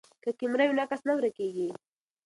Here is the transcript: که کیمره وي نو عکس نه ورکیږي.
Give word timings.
که 0.23 0.29
کیمره 0.39 0.63
وي 0.67 0.73
نو 0.75 0.81
عکس 0.85 1.01
نه 1.07 1.13
ورکیږي. 1.15 1.69